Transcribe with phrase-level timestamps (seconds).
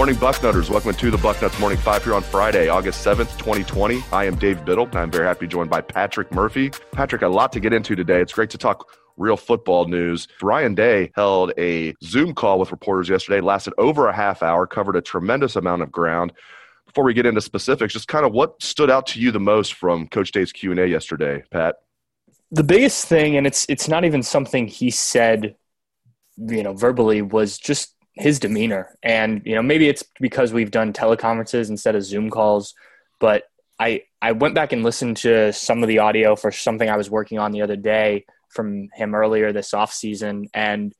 [0.00, 0.70] Morning, Bucknutters.
[0.70, 4.02] Welcome to the Bucknuts Morning Five here on Friday, August 7th, 2020.
[4.10, 4.86] I am Dave Biddle.
[4.86, 6.70] and I'm very happy to be joined by Patrick Murphy.
[6.92, 8.22] Patrick, a lot to get into today.
[8.22, 10.26] It's great to talk real football news.
[10.40, 14.96] Ryan Day held a Zoom call with reporters yesterday, lasted over a half hour, covered
[14.96, 16.32] a tremendous amount of ground.
[16.86, 19.74] Before we get into specifics, just kind of what stood out to you the most
[19.74, 21.76] from Coach Day's Q&A yesterday, Pat?
[22.50, 25.56] The biggest thing, and it's it's not even something he said,
[26.38, 28.96] you know, verbally, was just his demeanor.
[29.02, 32.74] And, you know, maybe it's because we've done teleconferences instead of Zoom calls,
[33.18, 33.44] but
[33.78, 37.10] I, I went back and listened to some of the audio for something I was
[37.10, 40.48] working on the other day from him earlier this off season.
[40.52, 40.92] And,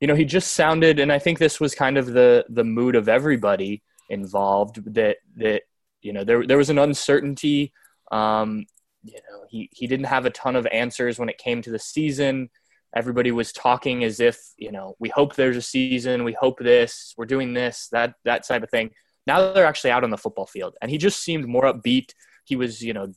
[0.00, 2.94] you know, he just sounded, and I think this was kind of the, the mood
[2.94, 5.62] of everybody involved that, that,
[6.02, 7.72] you know, there, there was an uncertainty.
[8.12, 8.66] Um,
[9.02, 11.78] you know, he, he didn't have a ton of answers when it came to the
[11.78, 12.50] season
[12.94, 17.14] everybody was talking as if you know we hope there's a season we hope this
[17.16, 18.90] we're doing this that that type of thing.
[19.26, 20.76] Now they're actually out on the football field.
[20.82, 22.12] And he just seemed more upbeat.
[22.44, 23.12] He was you know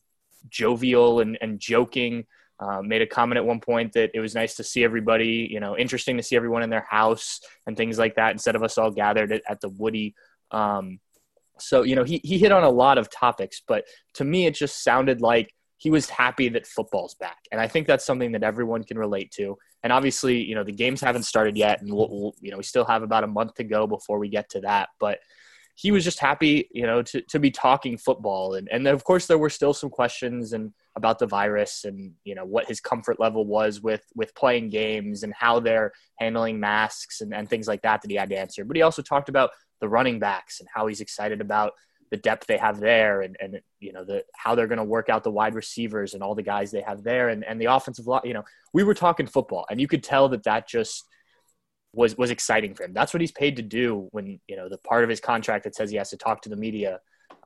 [0.49, 2.25] jovial and, and joking
[2.59, 5.59] um, made a comment at one point that it was nice to see everybody you
[5.59, 8.77] know interesting to see everyone in their house and things like that instead of us
[8.77, 10.15] all gathered at, at the woody
[10.51, 10.99] um,
[11.59, 14.55] so you know he, he hit on a lot of topics but to me it
[14.55, 17.37] just sounded like he was happy that football's back.
[17.51, 19.57] And I think that's something that everyone can relate to.
[19.83, 22.63] And obviously, you know, the games haven't started yet, and we'll, we'll, you know, we
[22.63, 24.89] still have about a month to go before we get to that.
[24.99, 25.19] But
[25.75, 28.55] he was just happy, you know, to, to be talking football.
[28.55, 32.33] And, and of course, there were still some questions and about the virus and, you
[32.33, 37.21] know, what his comfort level was with, with playing games and how they're handling masks
[37.21, 38.65] and, and things like that that he had to answer.
[38.65, 41.73] But he also talked about the running backs and how he's excited about
[42.09, 45.09] the depth they have there and, and you know the how they're going to work
[45.09, 48.07] out the wide receivers and all the guys they have there and, and the offensive
[48.07, 51.05] line you know we were talking football and you could tell that that just
[51.93, 52.93] was was exciting for him.
[52.93, 55.75] That's what he's paid to do when you know the part of his contract that
[55.75, 56.99] says he has to talk to the media.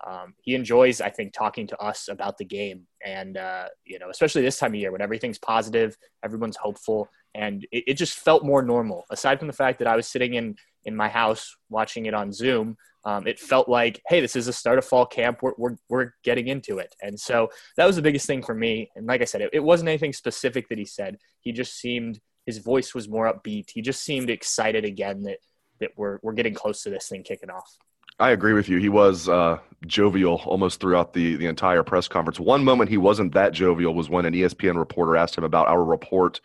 [0.05, 4.09] Um, he enjoys i think talking to us about the game and uh, you know
[4.09, 8.43] especially this time of year when everything's positive everyone's hopeful and it, it just felt
[8.43, 9.05] more normal.
[9.11, 10.55] Aside from the fact that i was sitting in
[10.85, 14.53] in my house watching it on zoom um, it felt like, hey, this is the
[14.53, 15.39] start of fall camp.
[15.41, 16.95] We're, we're, we're getting into it.
[17.01, 18.91] And so that was the biggest thing for me.
[18.95, 21.17] And like I said, it, it wasn't anything specific that he said.
[21.39, 23.71] He just seemed, his voice was more upbeat.
[23.71, 25.37] He just seemed excited again that,
[25.79, 27.77] that we're, we're getting close to this thing kicking off.
[28.19, 28.77] I agree with you.
[28.77, 29.57] He was uh,
[29.87, 32.39] jovial almost throughout the, the entire press conference.
[32.39, 35.83] One moment he wasn't that jovial was when an ESPN reporter asked him about our
[35.83, 36.39] report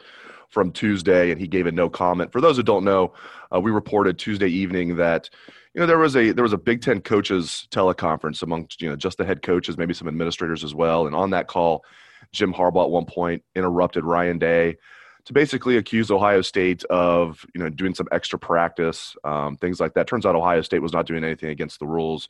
[0.49, 2.33] from Tuesday, and he gave a no comment.
[2.33, 3.12] For those who don't know,
[3.55, 5.31] uh, we reported Tuesday evening that
[5.75, 8.97] you know there was a there was a Big Ten coaches teleconference amongst you know
[8.97, 11.06] just the head coaches, maybe some administrators as well.
[11.06, 11.85] And on that call,
[12.33, 14.77] Jim Harbaugh at one point interrupted Ryan Day
[15.27, 19.95] to basically accuse Ohio State of you know doing some extra practice, um, things like
[19.95, 20.06] that.
[20.06, 22.29] Turns out Ohio State was not doing anything against the rules,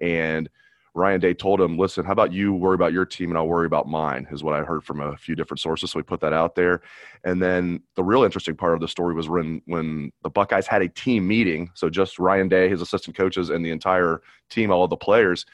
[0.00, 0.48] and
[0.94, 3.66] Ryan Day told him, listen, how about you worry about your team and I'll worry
[3.66, 5.90] about mine, is what I heard from a few different sources.
[5.90, 6.82] So we put that out there.
[7.24, 10.82] And then the real interesting part of the story was when, when the Buckeyes had
[10.82, 11.70] a team meeting.
[11.74, 15.44] So just Ryan Day, his assistant coaches, and the entire team, all of the players.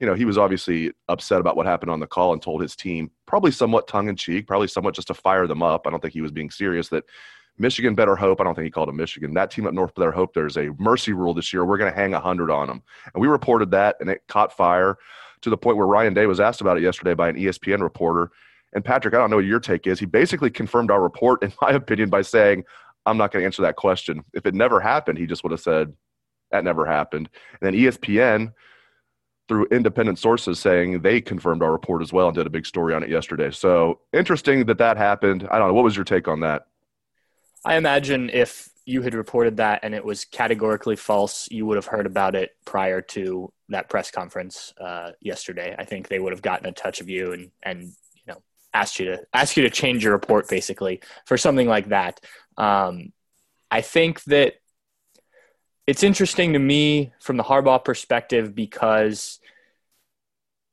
[0.00, 2.76] You know, he was obviously upset about what happened on the call and told his
[2.76, 5.86] team, probably somewhat tongue in cheek, probably somewhat just to fire them up.
[5.86, 7.04] I don't think he was being serious that
[7.58, 8.40] Michigan better hope.
[8.40, 9.34] I don't think he called them Michigan.
[9.34, 11.64] That team up north better hope there's a mercy rule this year.
[11.64, 12.82] We're going to hang 100 on them.
[13.14, 14.96] And we reported that, and it caught fire
[15.42, 18.30] to the point where Ryan Day was asked about it yesterday by an ESPN reporter.
[18.72, 19.98] And Patrick, I don't know what your take is.
[19.98, 22.64] He basically confirmed our report, in my opinion, by saying,
[23.06, 24.24] I'm not going to answer that question.
[24.34, 25.92] If it never happened, he just would have said,
[26.50, 27.28] that never happened.
[27.60, 28.52] And then ESPN,
[29.48, 32.94] through independent sources, saying they confirmed our report as well and did a big story
[32.94, 33.50] on it yesterday.
[33.50, 35.48] So interesting that that happened.
[35.50, 35.74] I don't know.
[35.74, 36.66] What was your take on that?
[37.64, 41.86] I imagine if you had reported that and it was categorically false, you would have
[41.86, 45.74] heard about it prior to that press conference uh, yesterday.
[45.78, 47.82] I think they would have gotten in touch of you and and
[48.14, 48.42] you know
[48.72, 52.20] asked you to ask you to change your report basically for something like that.
[52.56, 53.12] Um,
[53.70, 54.54] I think that
[55.86, 59.38] it's interesting to me from the Harbaugh perspective because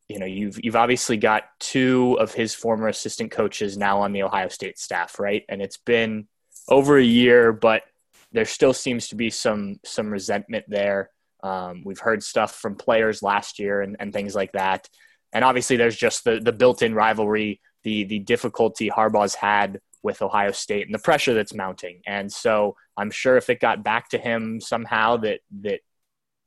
[0.08, 4.24] you know you've you've obviously got two of his former assistant coaches now on the
[4.24, 5.44] Ohio State staff, right?
[5.50, 6.28] And it's been
[6.68, 7.84] over a year, but
[8.32, 11.10] there still seems to be some some resentment there.
[11.44, 14.90] Um, we've heard stuff from players last year and, and things like that,
[15.34, 20.52] and obviously there's just the the built-in rivalry, the the difficulty Harbaugh's had with Ohio
[20.52, 22.02] State and the pressure that's mounting.
[22.06, 25.82] And so I'm sure if it got back to him somehow that that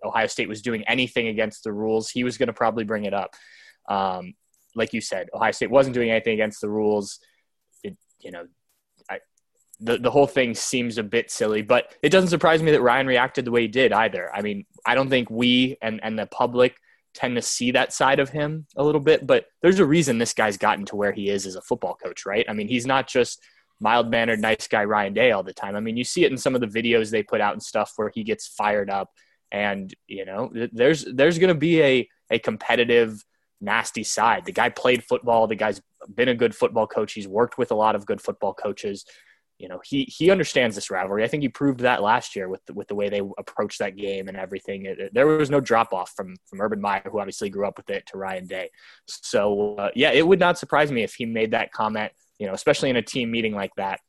[0.05, 3.15] Ohio State was doing anything against the rules, he was going to probably bring it
[3.15, 3.35] up.
[3.89, 4.35] Um,
[4.75, 7.19] like you said, Ohio State wasn't doing anything against the rules.
[7.83, 8.47] It, you know,
[9.81, 13.07] the, the whole thing seems a bit silly, but it doesn't surprise me that Ryan
[13.07, 14.31] reacted the way he did either.
[14.35, 16.77] I mean, I don't think we and, and the public
[17.15, 20.35] tend to see that side of him a little bit, but there's a reason this
[20.35, 22.45] guy's gotten to where he is as a football coach, right?
[22.49, 23.43] I mean, he's not just
[23.81, 25.75] mild mannered, nice guy Ryan Day all the time.
[25.75, 27.93] I mean, you see it in some of the videos they put out and stuff
[27.97, 29.11] where he gets fired up,
[29.51, 33.25] and you know, there's there's going to be a a competitive,
[33.61, 34.45] nasty side.
[34.45, 35.47] The guy played football.
[35.47, 35.81] The guy's
[36.15, 37.15] been a good football coach.
[37.15, 39.05] He's worked with a lot of good football coaches
[39.61, 41.23] you know he he understands this rivalry.
[41.23, 43.95] I think he proved that last year with the, with the way they approached that
[43.95, 44.87] game and everything.
[44.87, 47.77] It, it, there was no drop off from from Urban Meyer, who obviously grew up
[47.77, 48.71] with it, to Ryan Day.
[49.07, 52.11] So uh, yeah, it would not surprise me if he made that comment.
[52.39, 54.01] You know, especially in a team meeting like that.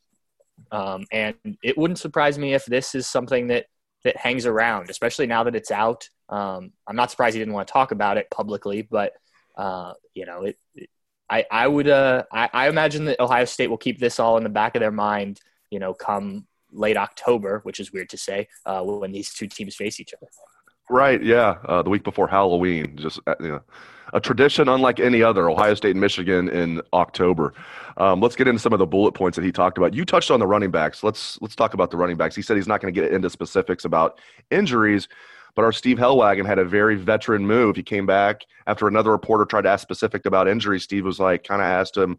[0.70, 3.66] Um, and it wouldn't surprise me if this is something that
[4.04, 6.08] that hangs around, especially now that it's out.
[6.30, 9.12] Um, I'm not surprised he didn't want to talk about it publicly, but
[9.56, 10.88] uh, you know, it, it
[11.32, 14.42] I, I would uh, I, I imagine that Ohio State will keep this all in
[14.42, 15.40] the back of their mind,
[15.70, 19.74] you know, come late October, which is weird to say, uh, when these two teams
[19.74, 20.26] face each other.
[20.90, 21.22] Right.
[21.22, 21.56] Yeah.
[21.64, 23.62] Uh, the week before Halloween, just uh, you know,
[24.12, 25.48] a tradition unlike any other.
[25.48, 27.54] Ohio State and Michigan in October.
[27.96, 29.94] Um, let's get into some of the bullet points that he talked about.
[29.94, 31.02] You touched on the running backs.
[31.02, 32.36] Let's let's talk about the running backs.
[32.36, 34.20] He said he's not going to get into specifics about
[34.50, 35.08] injuries,
[35.54, 37.76] but our Steve Helwagen had a very veteran move.
[37.76, 40.84] He came back after another reporter tried to ask specific about injuries.
[40.84, 42.18] Steve was like, kind of asked him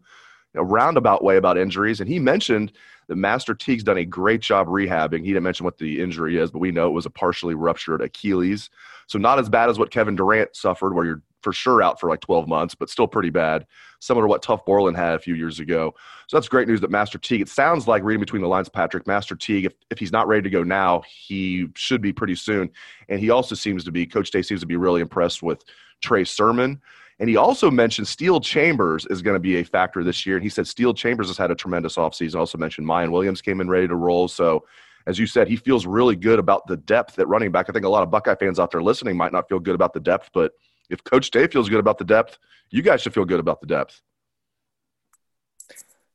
[0.54, 2.72] a roundabout way about injuries, and he mentioned
[3.08, 5.20] that Master Teague's done a great job rehabbing.
[5.20, 8.00] He didn't mention what the injury is, but we know it was a partially ruptured
[8.00, 8.70] Achilles.
[9.08, 12.08] So not as bad as what Kevin Durant suffered, where you're for sure out for
[12.08, 13.66] like 12 months, but still pretty bad,
[14.00, 15.94] similar to what Tuf Borland had a few years ago.
[16.26, 19.06] So that's great news that Master Teague, it sounds like reading between the lines, Patrick,
[19.06, 22.70] Master Teague, if, if he's not ready to go now, he should be pretty soon.
[23.08, 25.62] And he also seems to be, Coach Day seems to be really impressed with
[26.00, 26.80] Trey Sermon.
[27.20, 30.36] And he also mentioned Steele Chambers is going to be a factor this year.
[30.36, 32.36] And he said Steele Chambers has had a tremendous offseason.
[32.36, 34.26] Also mentioned Miyan Williams came in ready to roll.
[34.26, 34.64] So,
[35.06, 37.66] as you said, he feels really good about the depth at running back.
[37.68, 39.92] I think a lot of Buckeye fans out there listening might not feel good about
[39.92, 40.52] the depth, but
[40.94, 42.38] if Coach Day feels good about the depth,
[42.70, 44.00] you guys should feel good about the depth.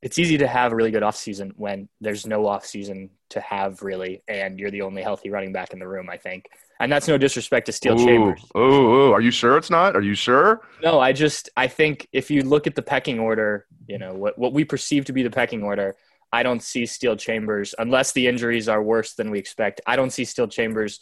[0.01, 4.23] It's easy to have a really good offseason when there's no offseason to have really,
[4.29, 6.47] and you're the only healthy running back in the room, I think.
[6.79, 8.41] And that's no disrespect to Steele Chambers.
[8.55, 9.97] Oh, are you sure it's not?
[9.97, 10.61] Are you sure?
[10.81, 14.37] No, I just I think if you look at the pecking order, you know what
[14.37, 15.97] what we perceive to be the pecking order.
[16.31, 19.81] I don't see Steele Chambers unless the injuries are worse than we expect.
[19.85, 21.01] I don't see Steele Chambers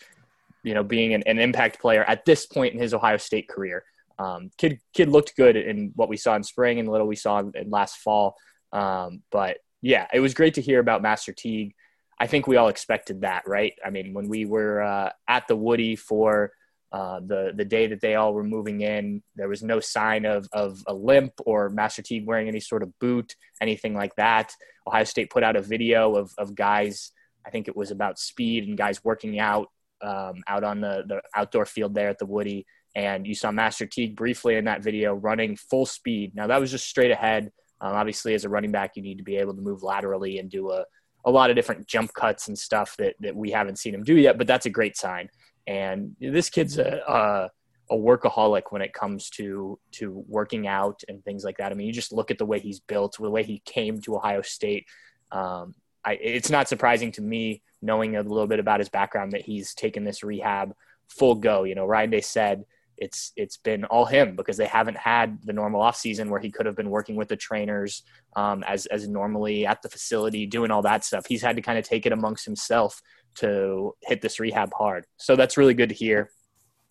[0.68, 3.84] you know, being an, an impact player at this point in his Ohio State career.
[4.20, 7.40] Um, kid, kid looked good in what we saw in spring and little we saw
[7.40, 8.36] in last fall.
[8.74, 11.74] Um, but yeah, it was great to hear about Master Teague.
[12.20, 13.74] I think we all expected that, right?
[13.86, 16.52] I mean, when we were uh, at the Woody for
[16.92, 20.48] uh, the the day that they all were moving in, there was no sign of
[20.52, 24.52] of a limp or Master Teague wearing any sort of boot, anything like that.
[24.88, 27.12] Ohio State put out a video of of guys.
[27.46, 29.70] I think it was about speed and guys working out
[30.02, 32.66] um, out on the, the outdoor field there at the Woody.
[32.96, 36.34] And you saw Master Teague briefly in that video running full speed.
[36.36, 37.52] Now, that was just straight ahead.
[37.80, 40.50] Um, obviously, as a running back, you need to be able to move laterally and
[40.50, 40.84] do a,
[41.26, 44.16] a lot of different jump cuts and stuff that, that we haven't seen him do
[44.16, 45.30] yet, but that's a great sign.
[45.68, 47.50] And this kid's a, a,
[47.94, 51.72] a workaholic when it comes to to working out and things like that.
[51.72, 54.16] I mean, you just look at the way he's built, the way he came to
[54.16, 54.86] Ohio State.
[55.32, 55.76] Um,
[56.06, 59.74] I, it's not surprising to me knowing a little bit about his background that he's
[59.74, 60.74] taken this rehab
[61.08, 61.64] full go.
[61.64, 62.64] You know, Ryan Day said
[62.98, 66.50] it's it's been all him because they haven't had the normal off season where he
[66.50, 68.04] could have been working with the trainers
[68.36, 71.26] um, as as normally at the facility doing all that stuff.
[71.28, 73.02] He's had to kind of take it amongst himself
[73.36, 75.06] to hit this rehab hard.
[75.18, 76.32] So that's really good to hear.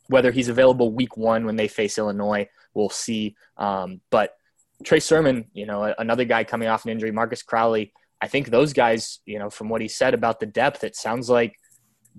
[0.08, 3.34] Whether he's available week one when they face Illinois, we'll see.
[3.56, 4.30] Um, but
[4.84, 8.72] Trey Sermon, you know, another guy coming off an injury, Marcus Crowley I think those
[8.72, 11.58] guys, you know, from what he said about the depth, it sounds like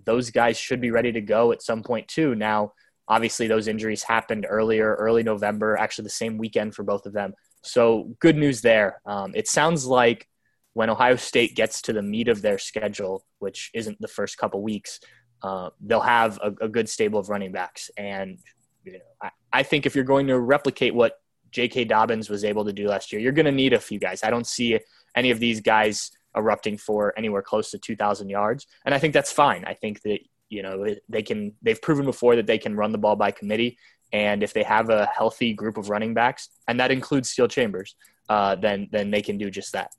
[0.05, 2.35] those guys should be ready to go at some point too.
[2.35, 2.73] Now,
[3.07, 7.33] obviously, those injuries happened earlier, early November, actually the same weekend for both of them.
[7.63, 9.01] So good news there.
[9.05, 10.27] Um, it sounds like
[10.73, 14.61] when Ohio State gets to the meat of their schedule, which isn't the first couple
[14.61, 14.99] weeks,
[15.41, 17.89] uh, they'll have a, a, good stable of running backs.
[17.97, 18.39] And
[18.83, 21.19] you know, I, I think if you're going to replicate what
[21.51, 21.85] J.K.
[21.85, 24.23] Dobbins was able to do last year, you're going to need a few guys.
[24.23, 24.73] I don't see
[25.17, 29.31] any of these guys erupting for anywhere close to 2,000 yards, and I think that's
[29.31, 29.65] fine.
[29.65, 30.19] I think that
[30.49, 31.53] you know they can.
[31.61, 33.77] They've proven before that they can run the ball by committee,
[34.13, 37.95] and if they have a healthy group of running backs, and that includes Steele Chambers,
[38.29, 39.91] uh, then then they can do just that.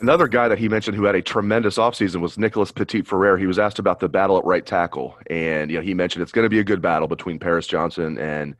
[0.00, 3.36] Another guy that he mentioned who had a tremendous offseason was Nicholas Petit Frere.
[3.36, 6.32] He was asked about the battle at right tackle, and you know he mentioned it's
[6.32, 8.56] going to be a good battle between Paris Johnson and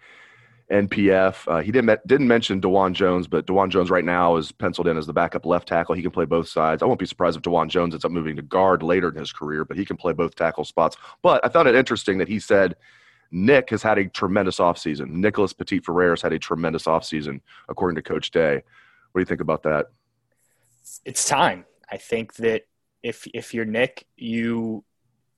[0.70, 1.48] NPF.
[1.48, 4.96] Uh, he didn't didn't mention Dawand Jones, but Dawand Jones right now is penciled in
[4.96, 5.94] as the backup left tackle.
[5.94, 6.82] He can play both sides.
[6.82, 9.32] I won't be surprised if Dawand Jones ends up moving to guard later in his
[9.32, 10.96] career, but he can play both tackle spots.
[11.22, 12.76] But I found it interesting that he said
[13.32, 15.10] Nick has had a tremendous offseason.
[15.10, 18.62] Nicholas Petit Frere has had a tremendous offseason, according to Coach Day.
[19.12, 19.86] What do you think about that?
[21.04, 21.64] It's time.
[21.90, 22.66] I think that
[23.02, 24.84] if if you're Nick, you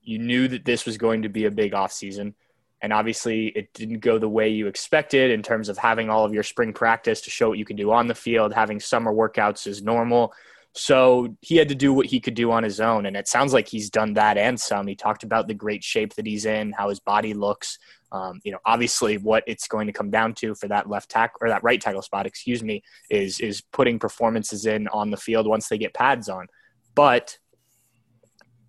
[0.01, 2.33] you knew that this was going to be a big offseason
[2.83, 6.33] and obviously, it didn't go the way you expected in terms of having all of
[6.33, 8.53] your spring practice to show what you can do on the field.
[8.53, 10.33] Having summer workouts is normal.
[10.73, 13.05] So he had to do what he could do on his own.
[13.05, 14.85] And it sounds like he's done that and some.
[14.85, 17.79] He talked about the great shape that he's in, how his body looks.
[18.11, 21.37] Um, you know, obviously, what it's going to come down to for that left tackle
[21.39, 25.47] or that right tackle spot, excuse me, is is putting performances in on the field
[25.47, 26.47] once they get pads on.
[26.95, 27.37] But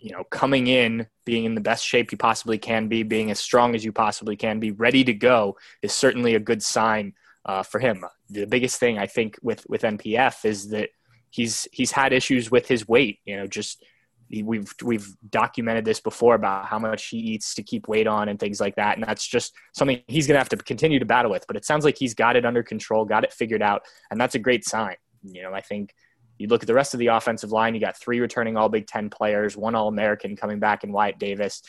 [0.05, 3.41] you know, coming in, being in the best shape you possibly can be, being as
[3.41, 7.15] strong as you possibly can be, ready to go is certainly a good sign
[7.47, 8.05] uh, for him.
[8.29, 10.91] The biggest thing I think with with NPF is that
[11.31, 13.21] he's he's had issues with his weight.
[13.25, 13.83] You know, just
[14.31, 18.39] we've we've documented this before about how much he eats to keep weight on and
[18.39, 21.31] things like that, and that's just something he's going to have to continue to battle
[21.31, 21.47] with.
[21.47, 23.81] But it sounds like he's got it under control, got it figured out,
[24.11, 24.97] and that's a great sign.
[25.23, 25.95] You know, I think
[26.39, 28.87] you look at the rest of the offensive line, you got three returning All Big
[28.87, 31.63] Ten players, one All American coming back in Wyatt Davis.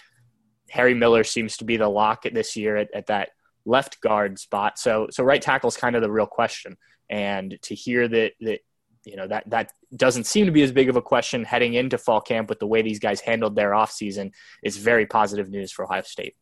[0.70, 3.30] Harry Miller seems to be the lock this year at, at that
[3.66, 4.80] left guard spot.
[4.80, 6.78] So, so right tackle is kind of the real question.
[7.10, 8.60] And to hear that, that
[9.06, 12.00] you know that that doesn't seem to be as big of a question heading into
[12.00, 14.32] fall camp with the way these guys handled their offseason
[14.64, 16.34] is very positive news for Ohio State.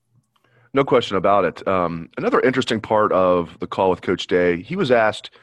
[0.73, 1.67] No question about it.
[1.67, 5.31] Um, another interesting part of the call with Coach Day, he was asked–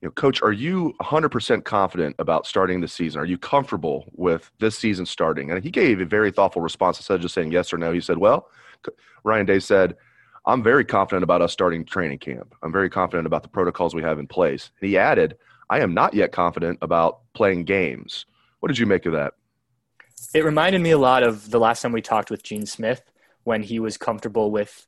[0.00, 3.20] you know, coach, are you 100% confident about starting the season?
[3.20, 5.50] Are you comfortable with this season starting?
[5.50, 7.92] And he gave a very thoughtful response instead of just saying yes or no.
[7.92, 8.48] He said, well,
[9.24, 9.96] Ryan Day said,
[10.46, 12.54] I'm very confident about us starting training camp.
[12.62, 14.70] I'm very confident about the protocols we have in place.
[14.80, 15.36] And he added,
[15.68, 18.24] I am not yet confident about playing games.
[18.60, 19.34] What did you make of that?
[20.34, 23.02] It reminded me a lot of the last time we talked with Gene Smith
[23.44, 24.86] when he was comfortable with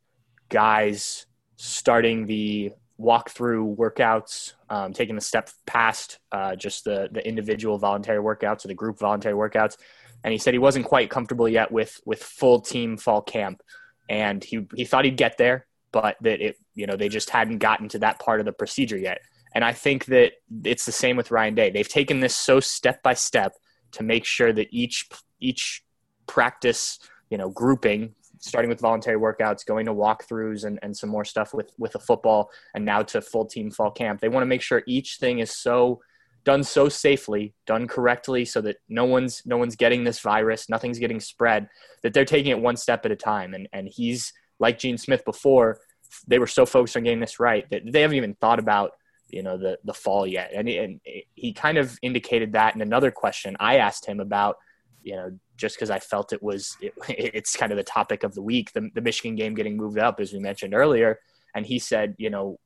[0.49, 1.27] guys
[1.57, 7.79] starting the walk through workouts, um, taking a step past uh, just the the individual
[7.79, 9.77] voluntary workouts or the group voluntary workouts.
[10.25, 13.61] And he said he wasn't quite comfortable yet with with full team fall camp,
[14.09, 17.59] and he he thought he'd get there, but that it you know they just hadn't
[17.59, 19.19] gotten to that part of the procedure yet.
[19.55, 20.33] And I think that
[20.65, 21.71] it's the same with Ryan Day.
[21.71, 23.53] They've taken this so step by step
[23.93, 25.09] to make sure that each
[25.41, 25.83] each
[26.27, 26.99] practice
[27.31, 31.55] you know grouping starting with voluntary workouts, going to walkthroughs and, and some more stuff
[31.55, 34.21] with, with the football, and now to full team fall camp.
[34.21, 36.01] They want to make sure each thing is so
[36.45, 40.99] done so safely, done correctly, so that no one's no one's getting this virus, nothing's
[40.99, 41.69] getting spread.
[42.03, 43.55] That they're taking it one step at a time.
[43.55, 45.79] And and he's like Gene Smith before.
[46.27, 48.93] They were so focused on getting this right that they haven't even thought about
[49.29, 50.51] you know the the fall yet.
[50.53, 51.01] And, and
[51.35, 54.57] he kind of indicated that in another question I asked him about
[55.03, 58.35] you know just because I felt it was it, it's kind of the topic of
[58.35, 61.21] the week, the, the Michigan game getting moved up, as we mentioned earlier.
[61.55, 62.59] And he said, you know,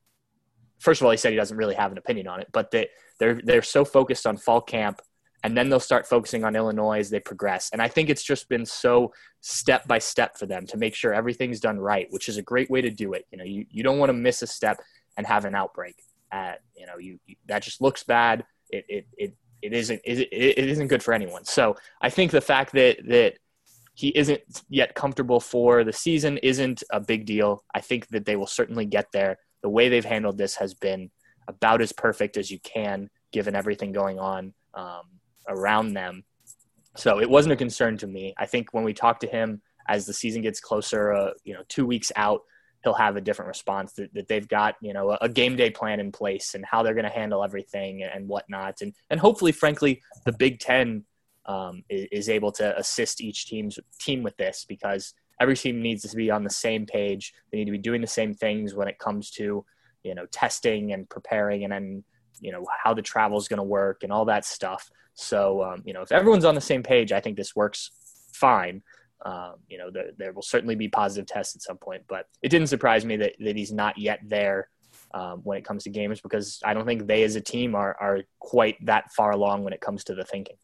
[0.79, 2.89] first of all, he said he doesn't really have an opinion on it, but that
[3.21, 5.01] they're they're so focused on fall camp,
[5.45, 7.71] and then they'll start focusing on Illinois as they progress.
[7.73, 9.13] And I think it's just been so
[9.43, 12.71] step by step for them to make sure everything's done right, which is a great
[12.71, 13.27] way to do it.
[13.31, 14.81] You know, you, you don't want to miss a step
[15.17, 15.97] and have an outbreak.
[16.33, 18.45] At, you know, you, you that just looks bad.
[18.71, 19.35] It, it, it
[19.67, 21.45] it isn't it, it isn't good for anyone.
[21.45, 23.35] So I think the fact that that
[23.95, 27.65] he isn't yet comfortable for the season isn't a big deal.
[27.75, 29.39] I think that they will certainly get there.
[29.63, 31.11] The way they've handled this has been
[31.49, 35.05] about as perfect as you can, given everything going on um,
[35.49, 36.25] around them.
[36.95, 38.35] So it wasn't a concern to me.
[38.37, 41.63] I think when we talked to him as the season gets closer, uh, you know,
[41.69, 42.43] two weeks out,
[42.85, 45.71] he'll have a different response that, that they've got you know a, a, game day
[45.71, 48.81] plan in place and how they're going to handle everything and whatnot.
[48.81, 51.05] And and hopefully frankly the Big Ten
[51.47, 56.03] um, is, is, able to assist each team's team with this because every team needs
[56.03, 57.35] to be on the same page.
[57.51, 59.65] They need to be doing the same things when it comes to
[60.03, 62.05] you know testing and preparing and then
[62.41, 64.91] you know how the travel is going to work and all that stuff.
[65.15, 67.91] So um, you know if everyone's on the same page I think this works
[68.33, 68.83] fine
[69.27, 72.49] um, you know, the, there will certainly be positive tests at some point, but it
[72.49, 74.69] didn't surprise me that, that he's not yet there
[75.15, 77.97] um, when it comes to games because I don't think they as a team are,
[78.01, 80.57] are quite that far along when it comes to the thinking.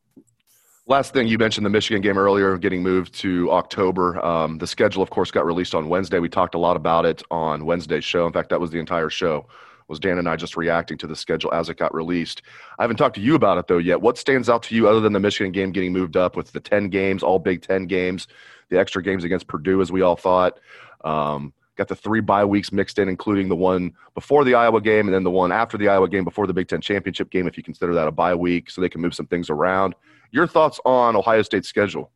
[0.87, 4.25] Last thing, you mentioned the Michigan game earlier, getting moved to October.
[4.25, 6.21] Um, the schedule, of course, got released on Wednesday.
[6.21, 8.27] We talked a lot about it on Wednesday's show.
[8.29, 9.49] In fact, that was the entire show.
[9.93, 12.43] Was Dan and I just reacting to the schedule as it got released?
[12.79, 14.01] I haven't talked to you about it though yet.
[14.01, 16.61] What stands out to you other than the Michigan game getting moved up with the
[16.61, 18.27] ten games, all Big Ten games?
[18.73, 20.59] the extra games against Purdue, as we all thought.
[21.05, 25.07] Um, got the three bye weeks mixed in, including the one before the Iowa game
[25.07, 27.57] and then the one after the Iowa game before the Big Ten championship game, if
[27.57, 29.95] you consider that a bye week, so they can move some things around.
[30.31, 32.11] Your thoughts on Ohio State's schedule?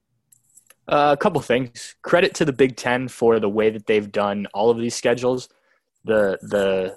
[0.89, 1.97] Uh, a couple things.
[2.03, 5.49] Credit to the Big Ten for the way that they've done all of these schedules.
[6.05, 6.97] The the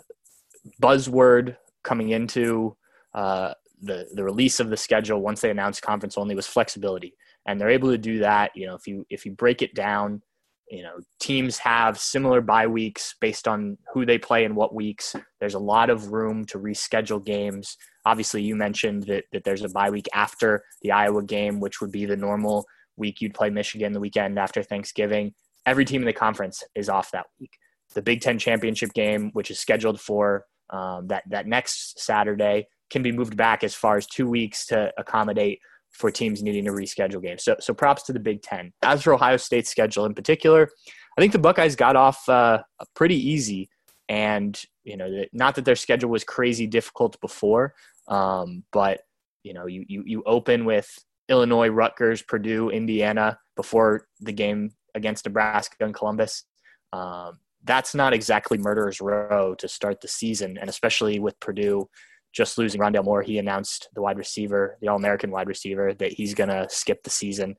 [0.81, 2.75] buzzword coming into
[3.13, 7.13] uh, the the release of the schedule once they announced conference only was flexibility
[7.45, 8.51] and they're able to do that.
[8.55, 10.21] You know, if you if you break it down,
[10.69, 15.15] you know, teams have similar bye weeks based on who they play in what weeks.
[15.39, 17.77] There's a lot of room to reschedule games.
[18.05, 21.91] Obviously, you mentioned that that there's a bye week after the Iowa game, which would
[21.91, 22.65] be the normal
[22.97, 25.33] week you'd play Michigan the weekend after Thanksgiving.
[25.65, 27.51] Every team in the conference is off that week.
[27.95, 33.01] The Big Ten championship game, which is scheduled for um, that that next Saturday, can
[33.01, 35.59] be moved back as far as two weeks to accommodate
[35.91, 37.43] for teams needing to reschedule games.
[37.43, 38.71] So, so props to the Big Ten.
[38.83, 40.69] As for Ohio State's schedule in particular,
[41.17, 42.59] I think the Buckeyes got off uh,
[42.95, 43.69] pretty easy,
[44.07, 47.73] and you know, not that their schedule was crazy difficult before,
[48.07, 49.01] um, but
[49.43, 50.87] you know, you, you you open with
[51.27, 56.43] Illinois, Rutgers, Purdue, Indiana before the game against Nebraska and Columbus.
[56.91, 61.89] Um, that's not exactly murderer's row to start the season, and especially with Purdue
[62.31, 66.11] just losing Rondale Moore, he announced the wide receiver, the All American wide receiver, that
[66.11, 67.55] he's going to skip the season.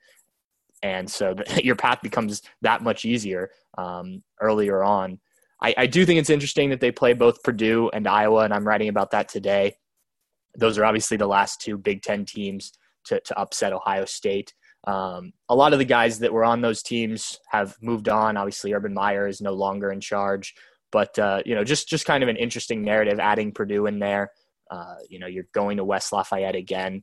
[0.83, 5.19] And so the, your path becomes that much easier um, earlier on.
[5.63, 8.67] I, I do think it's interesting that they play both Purdue and Iowa, and I'm
[8.67, 9.75] writing about that today.
[10.57, 12.73] Those are obviously the last two Big Ten teams
[13.05, 14.55] to, to upset Ohio State.
[14.87, 18.37] Um, a lot of the guys that were on those teams have moved on.
[18.37, 20.55] Obviously, Urban Meyer is no longer in charge,
[20.91, 24.31] but uh, you know, just just kind of an interesting narrative adding Purdue in there.
[24.71, 27.03] Uh, you know, you're going to West Lafayette again.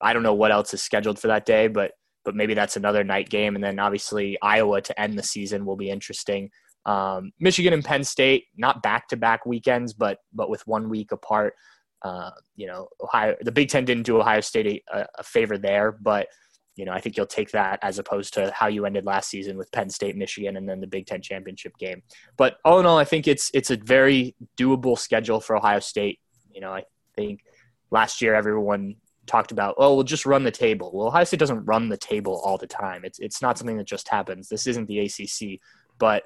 [0.00, 1.92] I don't know what else is scheduled for that day, but
[2.24, 3.54] but maybe that's another night game.
[3.54, 6.50] And then obviously Iowa to end the season will be interesting.
[6.86, 11.12] Um, Michigan and Penn State, not back to back weekends, but but with one week
[11.12, 11.54] apart.
[12.02, 15.92] Uh, you know, Ohio, the Big Ten didn't do Ohio State a, a, favor there,
[15.92, 16.28] but
[16.76, 19.56] you know, I think you'll take that as opposed to how you ended last season
[19.56, 22.02] with Penn State, Michigan, and then the Big Ten championship game.
[22.36, 26.20] But all in all, I think it's it's a very doable schedule for Ohio State.
[26.52, 26.84] You know, I
[27.16, 27.44] think
[27.90, 30.90] last year everyone talked about, oh, we'll just run the table.
[30.92, 33.04] Well, Ohio State doesn't run the table all the time.
[33.04, 34.48] It's it's not something that just happens.
[34.48, 35.60] This isn't the ACC,
[35.98, 36.24] but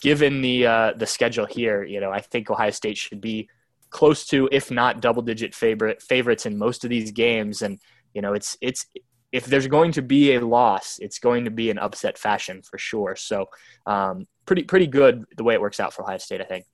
[0.00, 3.48] given the uh, the schedule here, you know, I think Ohio State should be
[3.90, 7.62] close to, if not double digit favorite favorites in most of these games.
[7.62, 7.78] And
[8.14, 8.86] you know, it's it's
[9.36, 12.78] if there's going to be a loss, it's going to be an upset fashion for
[12.78, 13.14] sure.
[13.16, 13.46] So,
[13.84, 16.64] um, pretty pretty good the way it works out for Ohio State, I think.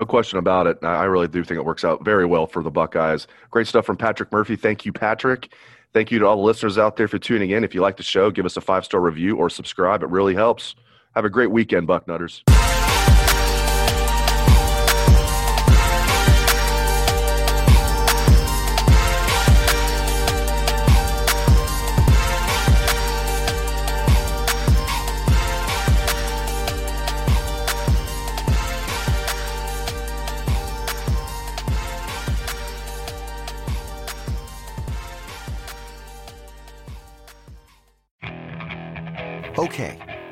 [0.00, 0.78] No question about it.
[0.82, 3.26] I really do think it works out very well for the Buckeyes.
[3.50, 4.56] Great stuff from Patrick Murphy.
[4.56, 5.52] Thank you, Patrick.
[5.92, 7.64] Thank you to all the listeners out there for tuning in.
[7.64, 10.02] If you like the show, give us a five star review or subscribe.
[10.02, 10.76] It really helps.
[11.16, 12.42] Have a great weekend, Bucknutters.